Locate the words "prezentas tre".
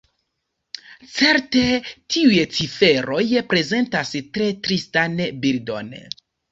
3.53-4.53